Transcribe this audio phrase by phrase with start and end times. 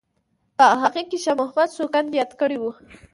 [0.57, 2.71] په هغه کې شاه محمد سوګند یاد کړی وو.